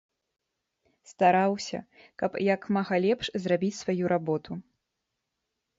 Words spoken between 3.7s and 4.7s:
сваю работу.